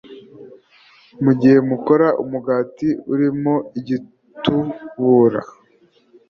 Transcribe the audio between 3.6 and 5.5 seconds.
igitubura,